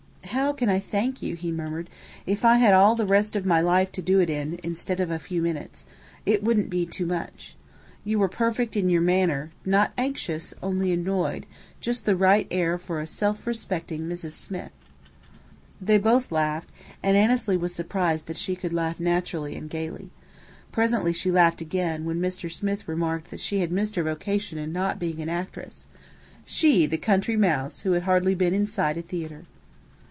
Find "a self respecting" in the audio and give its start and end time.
13.01-14.03